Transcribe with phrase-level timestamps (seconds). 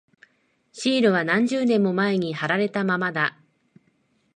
[0.73, 3.37] シールは何十年も前に貼られたままだ。